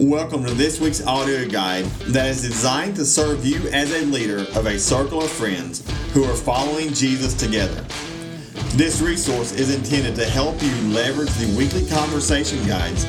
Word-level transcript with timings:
Welcome 0.00 0.44
to 0.44 0.54
this 0.54 0.78
week's 0.78 1.04
audio 1.04 1.48
guide 1.48 1.84
that 2.12 2.28
is 2.28 2.40
designed 2.40 2.94
to 2.96 3.04
serve 3.04 3.44
you 3.44 3.68
as 3.70 3.92
a 3.92 4.06
leader 4.06 4.46
of 4.56 4.66
a 4.66 4.78
circle 4.78 5.24
of 5.24 5.28
friends 5.28 5.82
who 6.12 6.22
are 6.22 6.36
following 6.36 6.92
Jesus 6.92 7.34
together. 7.34 7.84
This 8.76 9.00
resource 9.00 9.50
is 9.50 9.74
intended 9.74 10.14
to 10.14 10.24
help 10.24 10.62
you 10.62 10.70
leverage 10.92 11.32
the 11.32 11.52
weekly 11.58 11.84
conversation 11.84 12.64
guides 12.64 13.08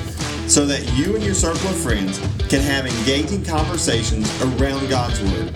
so 0.52 0.66
that 0.66 0.82
you 0.98 1.14
and 1.14 1.24
your 1.24 1.36
circle 1.36 1.70
of 1.70 1.76
friends 1.76 2.18
can 2.50 2.62
have 2.62 2.88
engaging 2.88 3.46
conversations 3.46 4.28
around 4.42 4.90
God's 4.90 5.22
Word. 5.22 5.54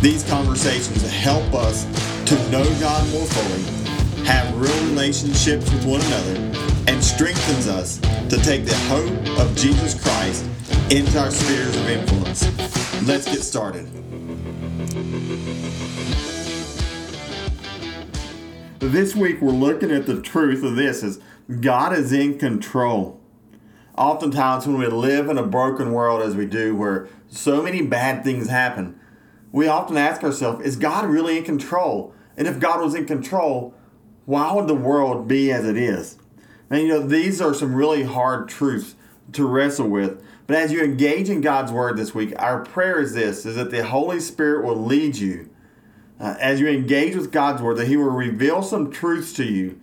These 0.00 0.24
conversations 0.26 1.02
help 1.02 1.52
us 1.52 1.84
to 2.30 2.50
know 2.50 2.64
God 2.80 3.06
more 3.12 3.26
fully, 3.26 4.24
have 4.24 4.56
real 4.56 4.88
relationships 4.88 5.70
with 5.70 5.84
one 5.84 6.00
another, 6.00 6.56
and 6.88 7.04
strengthens 7.04 7.68
us 7.68 7.98
to 8.30 8.38
take 8.42 8.64
the 8.64 8.76
hope 8.88 9.38
of 9.38 9.54
Jesus 9.56 10.00
Christ 10.02 10.45
into 10.90 11.18
our 11.18 11.32
spheres 11.32 11.76
of 11.76 11.88
influence. 11.88 12.44
Let's 13.08 13.24
get 13.24 13.42
started. 13.42 13.86
This 18.78 19.16
week 19.16 19.40
we're 19.40 19.50
looking 19.50 19.90
at 19.90 20.06
the 20.06 20.22
truth 20.22 20.62
of 20.62 20.76
this 20.76 21.02
is 21.02 21.18
God 21.60 21.92
is 21.92 22.12
in 22.12 22.38
control. 22.38 23.20
Oftentimes 23.98 24.68
when 24.68 24.78
we 24.78 24.86
live 24.86 25.28
in 25.28 25.38
a 25.38 25.42
broken 25.42 25.90
world 25.90 26.22
as 26.22 26.36
we 26.36 26.46
do 26.46 26.76
where 26.76 27.08
so 27.26 27.60
many 27.62 27.82
bad 27.82 28.22
things 28.22 28.48
happen, 28.48 29.00
we 29.50 29.66
often 29.66 29.96
ask 29.96 30.22
ourselves, 30.22 30.64
is 30.64 30.76
God 30.76 31.06
really 31.06 31.38
in 31.38 31.42
control? 31.42 32.14
And 32.36 32.46
if 32.46 32.60
God 32.60 32.80
was 32.80 32.94
in 32.94 33.06
control, 33.06 33.74
why 34.24 34.52
would 34.52 34.68
the 34.68 34.74
world 34.74 35.26
be 35.26 35.50
as 35.50 35.64
it 35.64 35.76
is? 35.76 36.16
And 36.70 36.82
you 36.82 36.88
know, 36.88 37.00
these 37.04 37.40
are 37.40 37.54
some 37.54 37.74
really 37.74 38.04
hard 38.04 38.48
truths 38.48 38.94
to 39.32 39.44
wrestle 39.44 39.88
with. 39.88 40.22
But 40.46 40.56
as 40.56 40.72
you 40.72 40.82
engage 40.82 41.28
in 41.28 41.40
God's 41.40 41.72
word 41.72 41.96
this 41.96 42.14
week, 42.14 42.32
our 42.38 42.64
prayer 42.64 43.00
is 43.00 43.14
this 43.14 43.44
is 43.44 43.56
that 43.56 43.70
the 43.70 43.84
Holy 43.84 44.20
Spirit 44.20 44.64
will 44.64 44.76
lead 44.76 45.16
you 45.16 45.50
uh, 46.20 46.36
as 46.40 46.60
you 46.60 46.68
engage 46.68 47.16
with 47.16 47.32
God's 47.32 47.62
word, 47.62 47.76
that 47.78 47.88
He 47.88 47.96
will 47.96 48.10
reveal 48.10 48.62
some 48.62 48.90
truths 48.90 49.32
to 49.34 49.44
you 49.44 49.80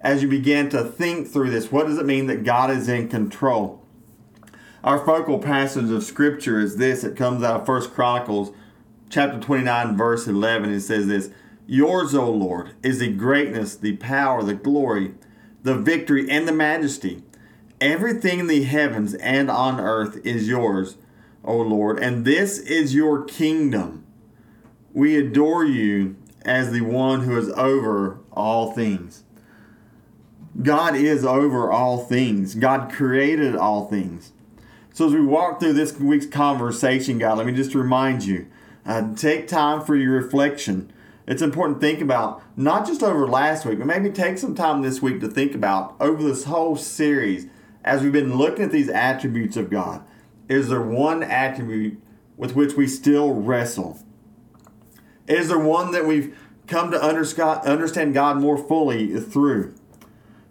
as 0.00 0.22
you 0.22 0.28
begin 0.28 0.68
to 0.70 0.84
think 0.84 1.28
through 1.28 1.50
this. 1.50 1.70
What 1.70 1.86
does 1.86 1.98
it 1.98 2.06
mean 2.06 2.26
that 2.26 2.44
God 2.44 2.70
is 2.70 2.88
in 2.88 3.08
control? 3.08 3.84
Our 4.82 5.04
focal 5.04 5.38
passage 5.38 5.90
of 5.90 6.02
scripture 6.02 6.58
is 6.58 6.76
this. 6.76 7.04
It 7.04 7.16
comes 7.16 7.44
out 7.44 7.60
of 7.60 7.66
First 7.66 7.94
Chronicles 7.94 8.50
chapter 9.08 9.38
29, 9.38 9.96
verse 9.96 10.26
11. 10.26 10.72
It 10.72 10.80
says 10.80 11.06
this 11.06 11.30
Yours, 11.66 12.14
O 12.14 12.28
Lord, 12.28 12.72
is 12.82 12.98
the 12.98 13.12
greatness, 13.12 13.76
the 13.76 13.96
power, 13.96 14.42
the 14.42 14.54
glory 14.54 15.14
the 15.62 15.74
victory, 15.74 16.28
and 16.28 16.46
the 16.46 16.52
majesty. 16.52 17.22
Everything 17.82 18.38
in 18.38 18.46
the 18.46 18.62
heavens 18.62 19.12
and 19.14 19.50
on 19.50 19.80
earth 19.80 20.24
is 20.24 20.46
yours, 20.46 20.96
O 21.44 21.56
Lord, 21.56 21.98
and 21.98 22.24
this 22.24 22.60
is 22.60 22.94
your 22.94 23.24
kingdom. 23.24 24.06
We 24.92 25.16
adore 25.16 25.64
you 25.64 26.14
as 26.42 26.70
the 26.70 26.82
one 26.82 27.22
who 27.22 27.36
is 27.36 27.48
over 27.50 28.20
all 28.32 28.72
things. 28.72 29.24
God 30.62 30.94
is 30.94 31.24
over 31.24 31.72
all 31.72 31.98
things. 31.98 32.54
God 32.54 32.92
created 32.92 33.56
all 33.56 33.88
things. 33.88 34.32
So 34.94 35.08
as 35.08 35.12
we 35.12 35.20
walk 35.20 35.58
through 35.58 35.72
this 35.72 35.98
week's 35.98 36.26
conversation, 36.26 37.18
God, 37.18 37.38
let 37.38 37.48
me 37.48 37.52
just 37.52 37.74
remind 37.74 38.24
you, 38.24 38.46
uh, 38.86 39.12
take 39.16 39.48
time 39.48 39.80
for 39.80 39.96
your 39.96 40.12
reflection 40.12 40.92
it's 41.26 41.42
important 41.42 41.80
to 41.80 41.86
think 41.86 42.00
about 42.00 42.42
not 42.56 42.86
just 42.86 43.02
over 43.02 43.28
last 43.28 43.64
week, 43.64 43.78
but 43.78 43.86
maybe 43.86 44.10
take 44.10 44.38
some 44.38 44.54
time 44.54 44.82
this 44.82 45.00
week 45.00 45.20
to 45.20 45.28
think 45.28 45.54
about 45.54 45.94
over 46.00 46.22
this 46.22 46.44
whole 46.44 46.76
series 46.76 47.46
as 47.84 48.02
we've 48.02 48.12
been 48.12 48.36
looking 48.36 48.64
at 48.64 48.72
these 48.72 48.88
attributes 48.88 49.56
of 49.56 49.70
God. 49.70 50.04
Is 50.48 50.68
there 50.68 50.82
one 50.82 51.22
attribute 51.22 52.00
with 52.36 52.54
which 52.54 52.74
we 52.74 52.86
still 52.86 53.32
wrestle? 53.32 53.98
Is 55.26 55.48
there 55.48 55.58
one 55.58 55.92
that 55.92 56.06
we've 56.06 56.36
come 56.66 56.90
to 56.90 57.00
understand 57.00 58.14
God 58.14 58.38
more 58.38 58.58
fully 58.58 59.18
through? 59.20 59.74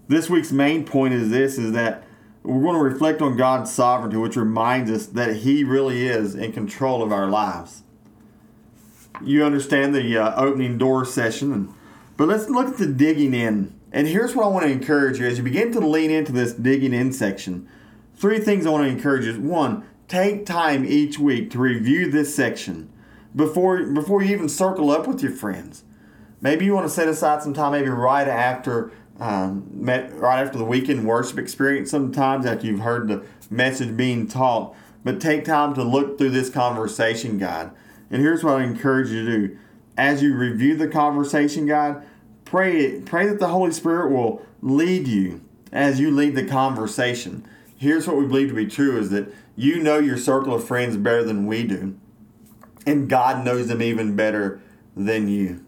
This 0.07 0.29
week's 0.29 0.51
main 0.51 0.85
point 0.85 1.13
is 1.13 1.29
this 1.29 1.57
is 1.57 1.72
that 1.73 2.03
we're 2.44 2.61
going 2.61 2.75
to 2.75 2.81
reflect 2.81 3.22
on 3.22 3.38
God's 3.38 3.72
sovereignty, 3.72 4.17
which 4.17 4.35
reminds 4.35 4.89
us 4.89 5.05
that 5.07 5.38
He 5.38 5.63
really 5.63 6.07
is 6.07 6.34
in 6.35 6.51
control 6.51 7.03
of 7.03 7.11
our 7.11 7.28
lives 7.28 7.84
you 9.23 9.44
understand 9.44 9.94
the 9.94 10.17
uh, 10.17 10.35
opening 10.41 10.78
door 10.78 11.05
session. 11.05 11.73
But 12.17 12.28
let's 12.28 12.50
look 12.50 12.67
at 12.67 12.78
the 12.78 12.88
digging 12.88 13.34
in. 13.34 13.73
And 13.91 14.07
here's 14.07 14.35
what 14.35 14.46
I 14.46 14.50
want 14.50 14.66
to 14.66 14.72
encourage 14.72 15.19
you 15.19 15.28
as 15.28 15.38
you 15.38 15.44
begin 15.44 15.72
to 15.74 15.79
lean 15.79 16.12
into 16.12 16.31
this 16.31 16.53
digging 16.53 16.94
in 16.94 17.12
section. 17.12 17.68
Three 18.16 18.40
things 18.40 18.66
I 18.66 18.69
want 18.69 18.85
to 18.85 18.90
encourage 18.90 19.25
you. 19.25 19.31
Is 19.31 19.38
one, 19.38 19.84
take 20.07 20.46
time 20.46 20.85
each 20.85 21.19
week 21.19 21.52
to 21.52 21.59
review 21.59 22.09
this 22.09 22.34
section 22.35 22.91
before 23.35 23.84
before 23.84 24.22
you 24.22 24.34
even 24.34 24.50
circle 24.50 24.91
up 24.91 25.07
with 25.07 25.22
your 25.22 25.31
friends. 25.31 25.84
Maybe 26.40 26.66
you 26.66 26.74
want 26.74 26.88
to 26.88 26.94
set 26.94 27.07
aside 27.07 27.44
some 27.44 27.53
time, 27.53 27.74
maybe 27.74 27.90
right 27.90 28.28
after 28.28 28.91
um, 29.19 29.68
met, 29.72 30.13
right 30.13 30.41
after 30.41 30.58
the 30.58 30.66
weekend 30.66 31.06
worship 31.06 31.38
experience. 31.38 31.91
Sometimes 31.91 32.46
after 32.46 32.66
you've 32.66 32.79
heard 32.79 33.08
the 33.08 33.25
message 33.50 33.96
being 33.96 34.28
taught, 34.28 34.75
but 35.03 35.19
take 35.19 35.46
time 35.46 35.73
to 35.75 35.84
look 35.84 36.18
through 36.18 36.31
this 36.31 36.50
conversation 36.50 37.38
guide. 37.38 37.72
And 38.09 38.22
here's 38.22 38.44
what 38.44 38.56
I 38.56 38.63
encourage 38.63 39.09
you 39.09 39.25
to 39.25 39.47
do. 39.47 39.58
As 39.97 40.23
you 40.23 40.35
review 40.35 40.75
the 40.75 40.88
conversation 40.88 41.68
guide, 41.68 42.02
pray 42.51 43.00
pray 43.00 43.25
that 43.28 43.39
the 43.39 43.47
Holy 43.47 43.72
Spirit 43.72 44.12
will 44.12 44.45
lead 44.62 45.07
you 45.07 45.41
as 45.72 46.01
you 46.01 46.12
lead 46.12 46.35
the 46.35 46.45
conversation. 46.45 47.47
Here's 47.78 48.06
what 48.06 48.17
we 48.17 48.28
believe 48.28 48.50
to 48.50 48.53
be 48.53 48.67
true 48.67 49.00
is 49.00 49.09
that 49.12 49.34
you 49.56 49.81
know 49.81 50.00
your 50.00 50.17
circle 50.17 50.53
of 50.53 50.67
friends 50.67 50.97
better 50.97 51.23
than 51.23 51.47
we 51.47 51.63
do. 51.63 51.97
And 52.85 53.09
God 53.09 53.45
knows 53.45 53.67
them 53.67 53.81
even 53.81 54.17
better 54.17 54.59
than 54.97 55.29
you. 55.29 55.66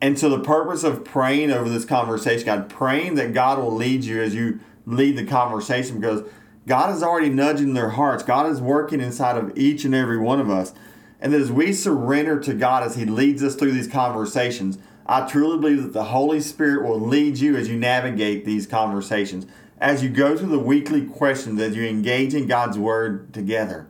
And 0.00 0.18
so 0.18 0.28
the 0.28 0.40
purpose 0.40 0.82
of 0.82 1.04
praying 1.04 1.52
over 1.52 1.68
this 1.68 1.84
conversation, 1.84 2.44
God, 2.44 2.68
praying 2.68 3.14
that 3.14 3.32
God 3.32 3.60
will 3.60 3.72
lead 3.72 4.02
you 4.02 4.20
as 4.20 4.34
you 4.34 4.58
lead 4.84 5.16
the 5.16 5.24
conversation 5.24 6.00
because 6.00 6.24
God 6.66 6.92
is 6.92 7.04
already 7.04 7.28
nudging 7.28 7.74
their 7.74 7.90
hearts. 7.90 8.24
God 8.24 8.50
is 8.50 8.60
working 8.60 9.00
inside 9.00 9.36
of 9.36 9.56
each 9.56 9.84
and 9.84 9.94
every 9.94 10.18
one 10.18 10.40
of 10.40 10.50
us. 10.50 10.74
And 11.20 11.32
that 11.32 11.40
as 11.40 11.52
we 11.52 11.72
surrender 11.72 12.40
to 12.40 12.52
God 12.52 12.82
as 12.82 12.96
He 12.96 13.04
leads 13.04 13.44
us 13.44 13.54
through 13.54 13.72
these 13.72 13.86
conversations, 13.86 14.78
I 15.12 15.26
truly 15.26 15.58
believe 15.58 15.82
that 15.82 15.92
the 15.92 16.04
Holy 16.04 16.40
Spirit 16.40 16.88
will 16.88 16.98
lead 16.98 17.36
you 17.36 17.54
as 17.54 17.68
you 17.68 17.76
navigate 17.76 18.46
these 18.46 18.66
conversations, 18.66 19.46
as 19.78 20.02
you 20.02 20.08
go 20.08 20.38
through 20.38 20.48
the 20.48 20.58
weekly 20.58 21.04
questions, 21.04 21.60
as 21.60 21.76
you 21.76 21.84
engage 21.84 22.32
in 22.32 22.46
God's 22.46 22.78
Word 22.78 23.34
together. 23.34 23.86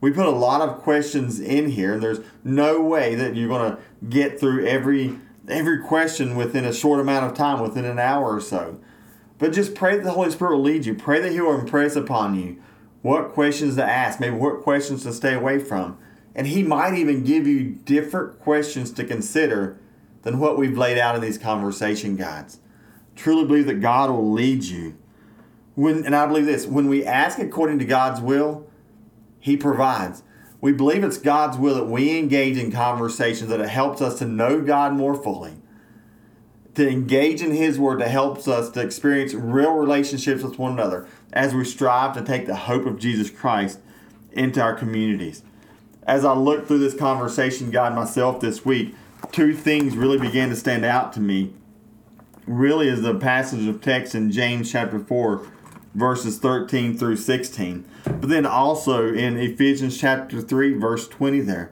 We 0.00 0.10
put 0.10 0.26
a 0.26 0.30
lot 0.30 0.60
of 0.60 0.78
questions 0.78 1.38
in 1.38 1.68
here, 1.68 1.94
and 1.94 2.02
there's 2.02 2.18
no 2.42 2.80
way 2.80 3.14
that 3.14 3.36
you're 3.36 3.46
going 3.46 3.70
to 3.70 3.78
get 4.08 4.40
through 4.40 4.66
every 4.66 5.20
every 5.48 5.78
question 5.78 6.34
within 6.34 6.64
a 6.64 6.72
short 6.72 6.98
amount 6.98 7.26
of 7.26 7.34
time, 7.34 7.60
within 7.60 7.84
an 7.84 8.00
hour 8.00 8.34
or 8.34 8.40
so. 8.40 8.80
But 9.38 9.52
just 9.52 9.76
pray 9.76 9.94
that 9.94 10.02
the 10.02 10.10
Holy 10.10 10.32
Spirit 10.32 10.56
will 10.56 10.64
lead 10.64 10.86
you. 10.86 10.94
Pray 10.96 11.20
that 11.20 11.30
He 11.30 11.40
will 11.40 11.56
impress 11.56 11.94
upon 11.94 12.34
you 12.34 12.60
what 13.02 13.28
questions 13.28 13.76
to 13.76 13.84
ask, 13.84 14.18
maybe 14.18 14.34
what 14.34 14.62
questions 14.62 15.04
to 15.04 15.12
stay 15.12 15.34
away 15.34 15.60
from. 15.60 15.98
And 16.34 16.48
he 16.48 16.64
might 16.64 16.94
even 16.94 17.22
give 17.22 17.46
you 17.46 17.62
different 17.84 18.40
questions 18.40 18.90
to 18.92 19.04
consider 19.04 19.78
than 20.28 20.38
what 20.38 20.58
we've 20.58 20.76
laid 20.76 20.98
out 20.98 21.14
in 21.14 21.22
these 21.22 21.38
conversation 21.38 22.14
guides. 22.14 22.60
Truly 23.16 23.46
believe 23.46 23.64
that 23.64 23.80
God 23.80 24.10
will 24.10 24.30
lead 24.30 24.62
you. 24.62 24.94
When, 25.74 26.04
and 26.04 26.14
I 26.14 26.26
believe 26.26 26.44
this 26.44 26.66
when 26.66 26.86
we 26.86 27.02
ask 27.02 27.38
according 27.38 27.78
to 27.78 27.86
God's 27.86 28.20
will, 28.20 28.68
He 29.40 29.56
provides. 29.56 30.22
We 30.60 30.72
believe 30.72 31.02
it's 31.02 31.16
God's 31.16 31.56
will 31.56 31.76
that 31.76 31.86
we 31.86 32.18
engage 32.18 32.58
in 32.58 32.70
conversations 32.70 33.48
that 33.48 33.60
it 33.60 33.70
helps 33.70 34.02
us 34.02 34.18
to 34.18 34.26
know 34.26 34.60
God 34.60 34.92
more 34.92 35.14
fully, 35.14 35.54
to 36.74 36.86
engage 36.86 37.40
in 37.40 37.52
His 37.52 37.78
Word 37.78 38.02
that 38.02 38.10
helps 38.10 38.46
us 38.46 38.68
to 38.72 38.82
experience 38.82 39.32
real 39.32 39.72
relationships 39.72 40.42
with 40.42 40.58
one 40.58 40.72
another 40.72 41.06
as 41.32 41.54
we 41.54 41.64
strive 41.64 42.12
to 42.16 42.22
take 42.22 42.44
the 42.44 42.54
hope 42.54 42.84
of 42.84 42.98
Jesus 42.98 43.30
Christ 43.30 43.80
into 44.32 44.60
our 44.60 44.74
communities 44.74 45.42
as 46.08 46.24
I 46.24 46.32
looked 46.32 46.66
through 46.66 46.78
this 46.78 46.94
conversation 46.94 47.70
guide 47.70 47.94
myself 47.94 48.40
this 48.40 48.64
week, 48.64 48.94
two 49.32 49.54
things 49.54 49.96
really 49.96 50.18
began 50.18 50.48
to 50.50 50.56
stand 50.56 50.84
out 50.84 51.12
to 51.14 51.20
me. 51.20 51.54
Really, 52.46 52.88
is 52.88 53.02
the 53.02 53.14
passage 53.14 53.66
of 53.66 53.80
text 53.80 54.14
in 54.14 54.30
James 54.30 54.70
chapter 54.70 54.98
4, 54.98 55.46
verses 55.94 56.38
13 56.38 56.96
through 56.96 57.16
16, 57.16 57.84
but 58.04 58.28
then 58.28 58.46
also 58.46 59.12
in 59.12 59.36
Ephesians 59.36 59.98
chapter 59.98 60.40
3, 60.40 60.74
verse 60.74 61.08
20 61.08 61.40
there. 61.40 61.70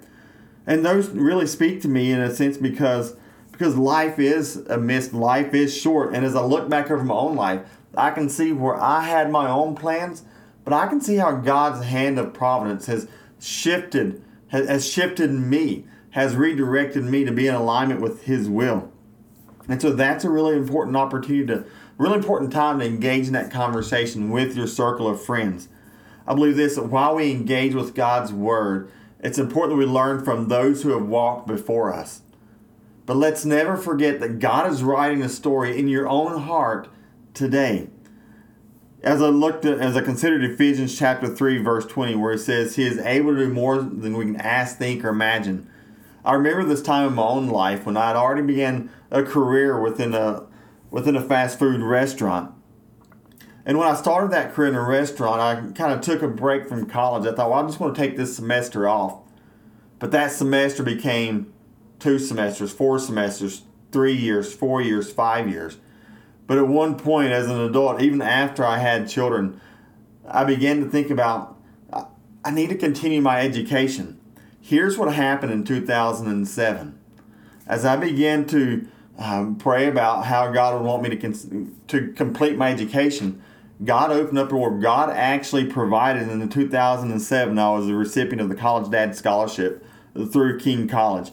And 0.67 0.85
those 0.85 1.09
really 1.11 1.47
speak 1.47 1.81
to 1.83 1.89
me 1.89 2.11
in 2.11 2.21
a 2.21 2.35
sense 2.35 2.57
because 2.57 3.17
because 3.53 3.77
life 3.77 4.19
is 4.19 4.57
a 4.69 4.77
mist, 4.77 5.15
life 5.15 5.55
is 5.55 5.75
short. 5.75 6.13
And 6.13 6.27
as 6.27 6.37
I 6.37 6.43
look 6.43 6.69
back 6.69 6.91
over 6.91 7.03
my 7.03 7.15
own 7.15 7.37
life, 7.37 7.63
I 7.97 8.11
can 8.11 8.29
see 8.29 8.53
where 8.53 8.77
I 8.77 9.01
had 9.01 9.31
my 9.31 9.49
own 9.49 9.75
plans, 9.75 10.25
but 10.63 10.75
I 10.75 10.87
can 10.89 11.01
see 11.01 11.17
how 11.17 11.33
God's 11.37 11.87
hand 11.87 12.19
of 12.19 12.35
providence 12.35 12.85
has 12.87 13.09
shifted 13.41 14.23
has 14.49 14.89
shifted 14.89 15.31
me, 15.33 15.87
has 16.17 16.35
redirected 16.35 17.05
me 17.05 17.27
to 17.27 17.31
be 17.31 17.47
in 17.47 17.55
alignment 17.55 18.01
with 18.01 18.23
His 18.23 18.49
will. 18.49 18.91
And 19.69 19.83
so 19.83 19.93
that's 19.93 20.25
a 20.25 20.31
really 20.31 20.57
important 20.57 20.97
opportunity 20.97 21.47
to, 21.49 21.67
really 21.99 22.17
important 22.17 22.51
time 22.51 22.79
to 22.79 22.87
engage 22.87 23.27
in 23.27 23.35
that 23.35 23.51
conversation 23.51 24.31
with 24.31 24.57
your 24.57 24.67
circle 24.67 25.09
of 25.09 25.23
friends. 25.23 25.69
I 26.27 26.33
believe 26.33 26.57
this 26.57 26.77
that 26.77 26.87
while 26.87 27.17
we 27.17 27.31
engage 27.31 27.75
with 27.75 27.95
God's 27.95 28.33
Word, 28.33 28.91
it's 29.21 29.37
important 29.37 29.75
that 29.75 29.87
we 29.87 29.93
learn 29.93 30.25
from 30.25 30.49
those 30.49 30.83
who 30.83 30.93
have 30.93 31.07
walked 31.07 31.47
before 31.47 31.93
us. 31.93 32.23
But 33.05 33.19
let's 33.19 33.45
never 33.45 33.77
forget 33.77 34.19
that 34.21 34.39
God 34.39 34.73
is 34.73 34.83
writing 34.83 35.21
a 35.21 35.29
story 35.29 35.79
in 35.79 35.87
your 35.87 36.09
own 36.09 36.41
heart 36.45 36.89
today. 37.35 37.89
As 39.03 39.21
I 39.21 39.29
looked 39.29 39.67
at, 39.67 39.81
as 39.81 39.95
I 39.95 40.01
considered 40.01 40.43
Ephesians 40.43 40.99
chapter 40.99 41.29
3, 41.29 41.59
verse 41.59 41.85
20, 41.85 42.15
where 42.15 42.33
it 42.33 42.39
says, 42.39 42.77
He 42.77 42.87
is 42.87 42.97
able 43.01 43.35
to 43.35 43.41
do 43.41 43.53
more 43.53 43.77
than 43.83 44.17
we 44.17 44.25
can 44.25 44.37
ask, 44.37 44.79
think, 44.79 45.05
or 45.05 45.11
imagine. 45.11 45.69
I 46.27 46.35
remember 46.35 46.65
this 46.65 46.83
time 46.83 47.07
in 47.07 47.15
my 47.15 47.23
own 47.23 47.47
life 47.47 47.87
when 47.87 47.97
I 47.97 48.09
had 48.09 48.17
already 48.17 48.43
began 48.43 48.91
a 49.13 49.23
career 49.23 49.81
within 49.81 50.13
a 50.13 50.47
within 50.91 51.15
a 51.15 51.23
fast 51.23 51.59
food 51.59 51.81
restaurant. 51.81 52.53
And 53.65 53.79
when 53.79 53.87
I 53.89 53.95
started 53.95 54.33
that 54.33 54.53
career 54.53 54.69
in 54.69 54.75
a 54.75 54.83
restaurant, 54.83 55.41
I 55.41 55.73
kind 55.73 55.93
of 55.93 56.01
took 56.01 56.23
a 56.23 56.29
break 56.29 56.69
from 56.69 56.87
college. 56.87 57.27
I 57.27 57.35
thought, 57.35 57.51
well, 57.51 57.59
I'm 57.61 57.67
just 57.67 57.79
going 57.79 57.95
to 57.95 58.01
take 58.01 58.17
this 58.17 58.37
semester 58.37 58.89
off. 58.89 59.21
But 59.99 60.11
that 60.11 60.33
semester 60.33 60.83
became 60.83 61.53
two 61.99 62.19
semesters, 62.19 62.73
four 62.73 62.99
semesters, 62.99 63.63
three 63.93 64.13
years, 64.13 64.53
four 64.53 64.81
years, 64.83 65.13
five 65.13 65.49
years. 65.49 65.79
But 66.47 66.59
at 66.59 66.69
one 66.69 66.97
point, 66.97 67.33
as 67.33 67.49
an 67.49 67.61
adult, 67.61 68.01
even 68.01 68.23
after 68.23 68.65
I 68.65 68.79
had 68.79 69.09
children, 69.09 69.61
I 70.29 70.45
began 70.45 70.83
to 70.83 70.91
think 70.91 71.11
about 71.11 71.57
I 72.45 72.53
need 72.53 72.69
to 72.69 72.77
continue 72.77 73.21
my 73.21 73.41
education. 73.41 74.16
Here's 74.67 74.99
what 74.99 75.15
happened 75.15 75.53
in 75.53 75.63
2007. 75.63 76.99
As 77.69 77.85
I 77.85 77.95
began 77.95 78.47
to 78.47 78.89
um, 79.17 79.55
pray 79.55 79.87
about 79.87 80.25
how 80.25 80.51
God 80.51 80.75
would 80.75 80.85
want 80.85 81.05
me 81.05 81.17
to, 81.17 81.73
to 81.87 82.13
complete 82.15 82.57
my 82.57 82.73
education, 82.73 83.41
God 83.85 84.11
opened 84.11 84.41
up 84.41 84.49
a 84.49 84.51
door. 84.51 84.77
God 84.77 85.11
actually 85.11 85.67
provided 85.67 86.29
in 86.29 86.41
the 86.41 86.49
2007. 86.49 87.57
I 87.57 87.71
was 87.71 87.87
a 87.87 87.95
recipient 87.95 88.41
of 88.41 88.49
the 88.49 88.57
College 88.57 88.91
Dad 88.91 89.15
Scholarship 89.15 89.87
through 90.33 90.59
King 90.59 90.89
College. 90.89 91.31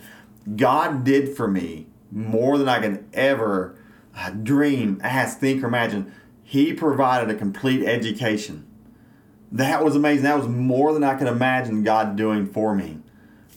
God 0.55 1.03
did 1.03 1.35
for 1.35 1.47
me 1.47 1.87
more 2.11 2.59
than 2.59 2.69
I 2.69 2.81
can 2.81 3.03
ever 3.13 3.75
uh, 4.15 4.29
dream, 4.29 5.01
ask, 5.01 5.39
think, 5.39 5.63
or 5.63 5.67
imagine. 5.67 6.13
He 6.43 6.71
provided 6.71 7.35
a 7.35 7.39
complete 7.39 7.83
education. 7.83 8.67
That 9.51 9.83
was 9.83 9.95
amazing. 9.95 10.25
That 10.25 10.37
was 10.37 10.47
more 10.47 10.93
than 10.93 11.03
I 11.03 11.15
could 11.15 11.27
imagine 11.27 11.81
God 11.81 12.15
doing 12.15 12.45
for 12.45 12.75
me. 12.75 12.99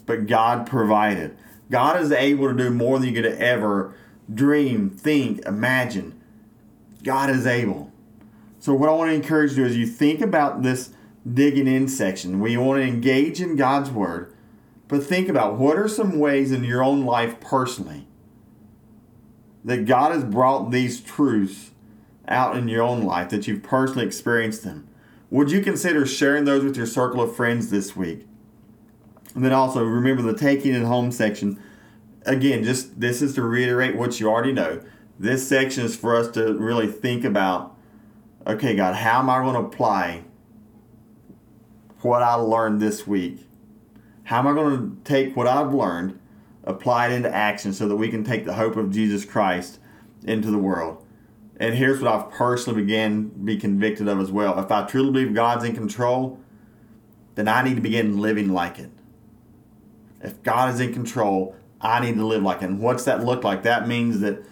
But 0.06 0.26
God 0.26 0.66
provided. 0.66 1.36
God 1.70 2.00
is 2.00 2.12
able 2.12 2.48
to 2.48 2.54
do 2.54 2.70
more 2.70 2.98
than 2.98 3.08
you 3.08 3.22
could 3.22 3.32
ever 3.32 3.94
dream, 4.32 4.90
think, 4.90 5.44
imagine. 5.44 6.20
God 7.02 7.30
is 7.30 7.46
able. 7.46 7.92
So, 8.58 8.74
what 8.74 8.88
I 8.88 8.92
want 8.92 9.10
to 9.10 9.14
encourage 9.14 9.56
you 9.56 9.64
is 9.64 9.76
you 9.76 9.86
think 9.86 10.20
about 10.20 10.62
this 10.62 10.90
digging 11.30 11.66
in 11.66 11.88
section. 11.88 12.40
We 12.40 12.56
want 12.56 12.80
to 12.80 12.86
engage 12.86 13.40
in 13.40 13.56
God's 13.56 13.90
Word, 13.90 14.32
but 14.88 15.02
think 15.02 15.28
about 15.28 15.56
what 15.56 15.76
are 15.76 15.88
some 15.88 16.18
ways 16.18 16.52
in 16.52 16.64
your 16.64 16.82
own 16.82 17.04
life 17.04 17.40
personally 17.40 18.06
that 19.66 19.84
God 19.84 20.12
has 20.12 20.24
brought 20.24 20.70
these 20.70 21.00
truths 21.00 21.72
out 22.28 22.56
in 22.56 22.68
your 22.68 22.82
own 22.82 23.02
life, 23.02 23.28
that 23.30 23.46
you've 23.48 23.64
personally 23.64 24.06
experienced 24.06 24.62
them. 24.62 24.88
Would 25.28 25.50
you 25.50 25.60
consider 25.60 26.06
sharing 26.06 26.44
those 26.44 26.62
with 26.62 26.76
your 26.76 26.86
circle 26.86 27.20
of 27.20 27.34
friends 27.34 27.70
this 27.70 27.96
week? 27.96 28.26
And 29.36 29.44
then 29.44 29.52
also 29.52 29.84
remember 29.84 30.22
the 30.22 30.34
taking 30.34 30.74
it 30.74 30.82
home 30.82 31.12
section. 31.12 31.62
Again, 32.24 32.64
just 32.64 32.98
this 32.98 33.20
is 33.20 33.34
to 33.34 33.42
reiterate 33.42 33.94
what 33.94 34.18
you 34.18 34.30
already 34.30 34.54
know. 34.54 34.80
This 35.18 35.46
section 35.46 35.84
is 35.84 35.94
for 35.94 36.16
us 36.16 36.30
to 36.30 36.54
really 36.54 36.90
think 36.90 37.22
about 37.22 37.76
okay, 38.46 38.74
God, 38.74 38.94
how 38.94 39.18
am 39.18 39.28
I 39.28 39.40
going 39.42 39.54
to 39.54 39.60
apply 39.60 40.22
what 42.00 42.22
I 42.22 42.34
learned 42.34 42.80
this 42.80 43.06
week? 43.06 43.46
How 44.24 44.38
am 44.38 44.46
I 44.46 44.54
going 44.54 44.78
to 44.78 44.96
take 45.04 45.36
what 45.36 45.46
I've 45.46 45.74
learned, 45.74 46.18
apply 46.64 47.08
it 47.08 47.12
into 47.12 47.34
action 47.34 47.74
so 47.74 47.88
that 47.88 47.96
we 47.96 48.08
can 48.08 48.24
take 48.24 48.46
the 48.46 48.54
hope 48.54 48.76
of 48.76 48.90
Jesus 48.90 49.26
Christ 49.26 49.80
into 50.22 50.50
the 50.50 50.58
world? 50.58 51.04
And 51.58 51.74
here's 51.74 52.00
what 52.00 52.10
I've 52.10 52.30
personally 52.30 52.80
began 52.80 53.30
to 53.30 53.36
be 53.36 53.58
convicted 53.58 54.08
of 54.08 54.18
as 54.18 54.30
well. 54.30 54.58
If 54.58 54.70
I 54.70 54.86
truly 54.86 55.10
believe 55.10 55.34
God's 55.34 55.64
in 55.64 55.74
control, 55.74 56.40
then 57.34 57.48
I 57.48 57.62
need 57.62 57.74
to 57.74 57.82
begin 57.82 58.18
living 58.18 58.54
like 58.54 58.78
it. 58.78 58.90
If 60.20 60.42
God 60.42 60.74
is 60.74 60.80
in 60.80 60.92
control, 60.92 61.54
I 61.80 62.00
need 62.00 62.16
to 62.16 62.26
live 62.26 62.42
like 62.42 62.62
it. 62.62 62.66
And 62.66 62.80
what's 62.80 63.04
that 63.04 63.24
look 63.24 63.44
like? 63.44 63.62
That 63.62 63.86
means 63.86 64.20
that 64.20 64.42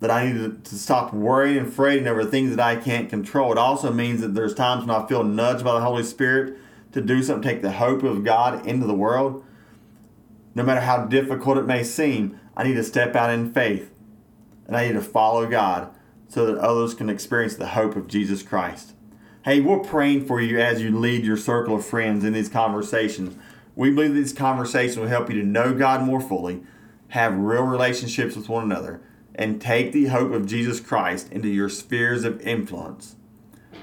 that 0.00 0.10
I 0.10 0.32
need 0.32 0.64
to, 0.64 0.74
stop 0.74 1.12
worrying 1.12 1.58
and 1.58 1.72
fretting 1.72 2.06
over 2.06 2.24
things 2.24 2.56
that 2.56 2.60
I 2.60 2.76
can't 2.76 3.10
control. 3.10 3.52
It 3.52 3.58
also 3.58 3.92
means 3.92 4.22
that 4.22 4.34
there's 4.34 4.54
times 4.54 4.86
when 4.86 4.96
I 4.96 5.06
feel 5.06 5.22
nudged 5.22 5.62
by 5.62 5.74
the 5.74 5.82
Holy 5.84 6.02
Spirit 6.02 6.56
to 6.92 7.02
do 7.02 7.22
something, 7.22 7.42
take 7.42 7.60
the 7.60 7.72
hope 7.72 8.02
of 8.02 8.24
God 8.24 8.66
into 8.66 8.86
the 8.86 8.94
world. 8.94 9.44
No 10.54 10.62
matter 10.62 10.80
how 10.80 11.04
difficult 11.04 11.58
it 11.58 11.66
may 11.66 11.84
seem, 11.84 12.40
I 12.56 12.64
need 12.64 12.74
to 12.74 12.82
step 12.82 13.14
out 13.14 13.28
in 13.30 13.52
faith 13.52 13.92
and 14.66 14.76
I 14.76 14.86
need 14.86 14.94
to 14.94 15.02
follow 15.02 15.46
God 15.46 15.92
so 16.28 16.46
that 16.46 16.58
others 16.58 16.94
can 16.94 17.10
experience 17.10 17.56
the 17.56 17.68
hope 17.68 17.94
of 17.94 18.08
Jesus 18.08 18.42
Christ. 18.42 18.94
Hey, 19.44 19.60
we're 19.60 19.80
praying 19.80 20.26
for 20.26 20.40
you 20.40 20.60
as 20.60 20.80
you 20.80 20.96
lead 20.96 21.24
your 21.24 21.36
circle 21.36 21.74
of 21.74 21.84
friends 21.84 22.24
in 22.24 22.32
these 22.32 22.48
conversations. 22.48 23.36
We 23.80 23.90
believe 23.90 24.12
these 24.12 24.34
conversations 24.34 24.98
will 24.98 25.08
help 25.08 25.30
you 25.30 25.40
to 25.40 25.42
know 25.42 25.72
God 25.72 26.02
more 26.02 26.20
fully, 26.20 26.60
have 27.08 27.34
real 27.38 27.62
relationships 27.62 28.36
with 28.36 28.46
one 28.46 28.62
another, 28.62 29.00
and 29.34 29.58
take 29.58 29.92
the 29.92 30.08
hope 30.08 30.32
of 30.32 30.44
Jesus 30.44 30.80
Christ 30.80 31.32
into 31.32 31.48
your 31.48 31.70
spheres 31.70 32.24
of 32.24 32.42
influence. 32.42 33.16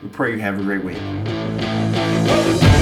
We 0.04 0.10
pray 0.10 0.34
you 0.34 0.40
have 0.40 0.60
a 0.60 0.62
great 0.62 0.84
week. 0.84 2.77